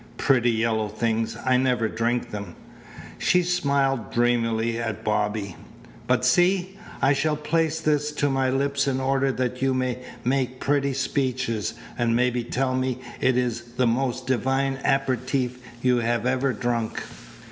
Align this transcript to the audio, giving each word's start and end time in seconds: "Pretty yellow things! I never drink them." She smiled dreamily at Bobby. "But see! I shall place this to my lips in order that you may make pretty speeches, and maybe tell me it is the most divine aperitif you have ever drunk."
"Pretty 0.17 0.49
yellow 0.49 0.87
things! 0.87 1.37
I 1.45 1.57
never 1.57 1.87
drink 1.87 2.31
them." 2.31 2.55
She 3.19 3.43
smiled 3.43 4.11
dreamily 4.11 4.79
at 4.79 5.03
Bobby. 5.03 5.55
"But 6.07 6.25
see! 6.25 6.75
I 7.03 7.13
shall 7.13 7.35
place 7.35 7.79
this 7.79 8.11
to 8.13 8.27
my 8.27 8.49
lips 8.49 8.87
in 8.87 8.99
order 8.99 9.31
that 9.33 9.61
you 9.61 9.75
may 9.75 9.99
make 10.23 10.59
pretty 10.59 10.93
speeches, 10.93 11.75
and 11.99 12.15
maybe 12.15 12.43
tell 12.43 12.73
me 12.75 12.97
it 13.19 13.37
is 13.37 13.61
the 13.77 13.85
most 13.85 14.25
divine 14.25 14.79
aperitif 14.83 15.59
you 15.83 15.97
have 15.97 16.25
ever 16.25 16.51
drunk." 16.51 17.03